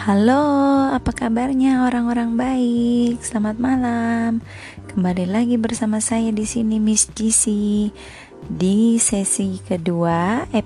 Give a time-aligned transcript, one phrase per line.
[0.00, 3.20] Halo, apa kabarnya orang-orang baik?
[3.20, 4.40] Selamat malam.
[4.88, 7.44] Kembali lagi bersama saya di sini Miss GC
[8.48, 10.64] di sesi kedua, ep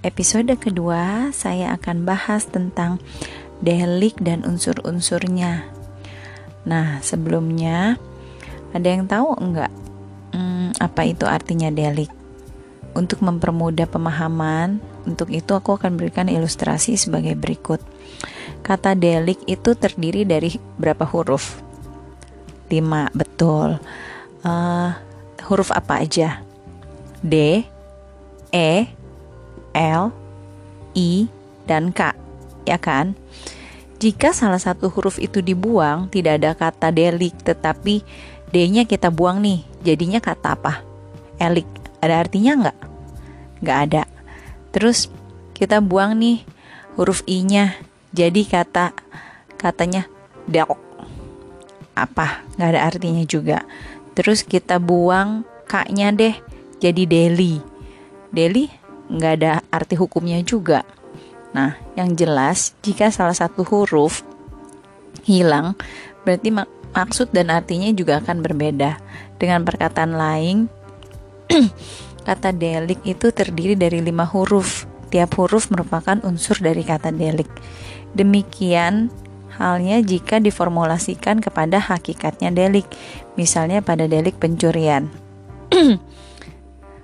[0.00, 2.96] episode kedua saya akan bahas tentang
[3.60, 5.68] delik dan unsur-unsurnya.
[6.64, 8.00] Nah, sebelumnya
[8.72, 9.72] ada yang tahu enggak
[10.32, 12.08] hmm, apa itu artinya delik?
[12.96, 17.84] Untuk mempermudah pemahaman, untuk itu aku akan berikan ilustrasi sebagai berikut.
[18.62, 21.58] Kata delik itu terdiri dari berapa huruf?
[22.70, 23.76] 5, betul.
[24.46, 24.90] Uh,
[25.50, 26.40] huruf apa aja?
[27.20, 27.66] D,
[28.54, 28.72] E,
[29.74, 30.14] L,
[30.94, 31.26] I,
[31.66, 32.14] dan K,
[32.64, 33.18] ya kan?
[34.02, 38.02] Jika salah satu huruf itu dibuang, tidak ada kata delik, tetapi
[38.52, 40.82] D-nya kita buang nih, jadinya kata apa?
[41.38, 41.64] Elik.
[42.02, 42.78] Ada artinya nggak?
[43.62, 44.02] Nggak ada.
[44.74, 45.06] Terus
[45.54, 46.42] kita buang nih
[46.98, 47.78] huruf I-nya,
[48.12, 48.92] jadi kata
[49.56, 50.04] katanya
[50.44, 50.76] dok
[51.92, 53.64] apa nggak ada artinya juga.
[54.12, 56.36] Terus kita buang kaknya deh
[56.80, 57.60] jadi deli.
[58.32, 58.68] Deli
[59.08, 60.84] nggak ada arti hukumnya juga.
[61.52, 64.24] Nah, yang jelas jika salah satu huruf
[65.22, 65.76] hilang
[66.24, 69.00] berarti mak maksud dan artinya juga akan berbeda.
[69.36, 70.70] Dengan perkataan lain,
[72.28, 74.86] kata delik itu terdiri dari lima huruf.
[75.12, 77.48] Tiap huruf merupakan unsur dari kata delik.
[78.16, 79.12] Demikian
[79.60, 82.88] halnya jika diformulasikan kepada hakikatnya delik,
[83.36, 85.12] misalnya pada delik pencurian.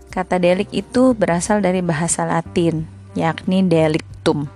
[0.09, 4.49] Kata delik itu berasal dari bahasa Latin, yakni delictum.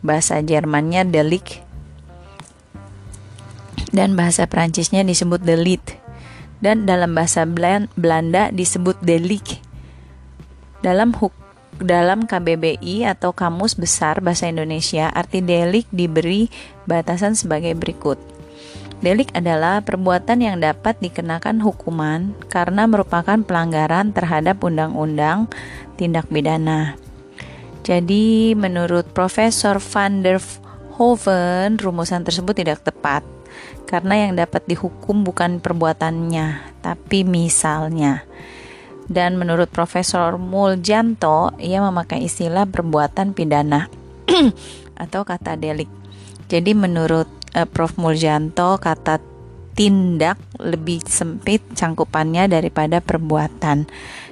[0.00, 1.64] Bahasa Jermannya delik
[3.94, 5.80] dan bahasa Prancisnya disebut delit.
[6.58, 7.46] Dan dalam bahasa
[7.94, 9.62] Belanda disebut delik.
[10.82, 11.44] Dalam hukum
[11.82, 16.50] dalam KBBI atau Kamus Besar Bahasa Indonesia, arti delik diberi
[16.86, 18.20] batasan sebagai berikut.
[19.02, 25.50] Delik adalah perbuatan yang dapat dikenakan hukuman karena merupakan pelanggaran terhadap undang-undang
[26.00, 26.96] tindak pidana.
[27.84, 30.40] Jadi, menurut Profesor van der
[30.96, 33.26] Hoven, rumusan tersebut tidak tepat
[33.84, 38.24] karena yang dapat dihukum bukan perbuatannya, tapi misalnya.
[39.04, 43.92] Dan menurut Profesor Muljanto, ia memakai istilah perbuatan pidana
[45.04, 45.88] atau kata delik.
[46.48, 49.20] Jadi menurut uh, Prof Muljanto, kata
[49.74, 53.90] tindak lebih sempit cangkupannya daripada perbuatan.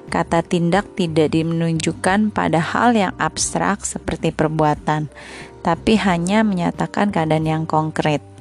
[0.08, 5.08] Kata tindak tidak menunjukkan pada hal yang abstrak seperti perbuatan,
[5.64, 8.31] tapi hanya menyatakan keadaan yang konkret.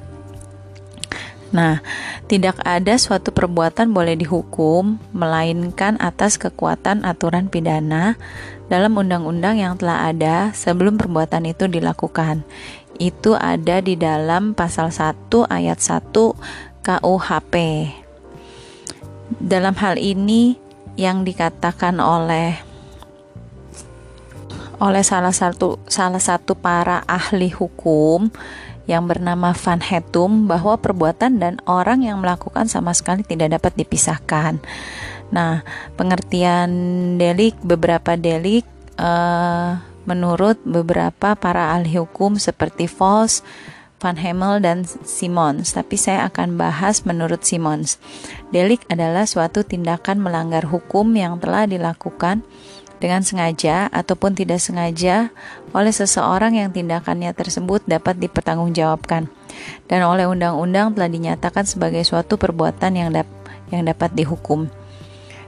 [1.52, 1.84] Nah,
[2.32, 8.16] tidak ada suatu perbuatan boleh dihukum melainkan atas kekuatan aturan pidana
[8.72, 12.40] dalam undang-undang yang telah ada sebelum perbuatan itu dilakukan.
[12.96, 16.32] Itu ada di dalam pasal 1 ayat 1
[16.80, 17.54] KUHP.
[19.36, 20.56] Dalam hal ini
[20.96, 22.72] yang dikatakan oleh
[24.82, 28.34] oleh salah satu salah satu para ahli hukum
[28.90, 34.58] yang bernama Van Hetum bahwa perbuatan dan orang yang melakukan sama sekali tidak dapat dipisahkan.
[35.32, 35.64] Nah,
[35.96, 36.70] pengertian
[37.16, 38.66] delik beberapa delik
[39.00, 43.40] uh, menurut beberapa para ahli hukum seperti Falls,
[44.02, 48.02] Van Hemel dan Simons, tapi saya akan bahas menurut Simons.
[48.50, 52.42] Delik adalah suatu tindakan melanggar hukum yang telah dilakukan
[53.02, 55.34] dengan sengaja ataupun tidak sengaja
[55.74, 59.26] oleh seseorang yang tindakannya tersebut dapat dipertanggungjawabkan
[59.90, 63.26] dan oleh undang-undang telah dinyatakan sebagai suatu perbuatan yang, dap
[63.74, 64.70] yang dapat dihukum.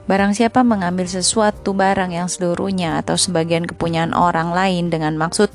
[0.04, 5.48] Barang siapa mengambil sesuatu barang yang seluruhnya atau sebagian kepunyaan orang lain dengan maksud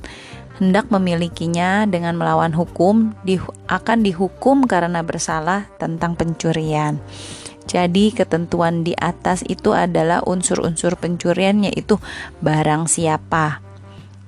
[0.58, 3.38] hendak memilikinya dengan melawan hukum di,
[3.70, 6.98] akan dihukum karena bersalah tentang pencurian.
[7.69, 12.01] Jadi ketentuan di atas itu adalah unsur-unsur pencurian yaitu
[12.42, 13.62] barang siapa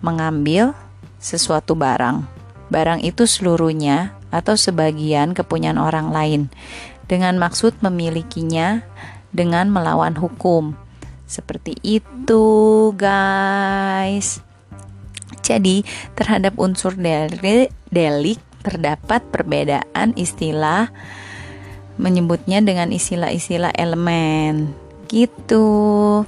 [0.06, 0.78] mengambil
[1.18, 2.30] sesuatu barang.
[2.70, 6.42] Barang itu seluruhnya atau sebagian kepunyaan orang lain
[7.10, 8.86] dengan maksud memilikinya
[9.34, 10.78] dengan melawan hukum.
[11.26, 12.46] Seperti itu,
[12.94, 14.46] guys.
[15.42, 15.82] Jadi,
[16.14, 20.94] terhadap unsur delik terdapat perbedaan istilah
[22.02, 24.74] menyebutnya dengan istilah-istilah elemen
[25.14, 26.26] gitu.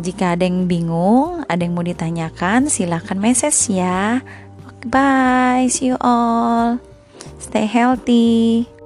[0.00, 4.24] Jika ada yang bingung, ada yang mau ditanyakan, silahkan message ya.
[4.88, 6.80] Bye, see you all.
[7.36, 8.79] Stay healthy.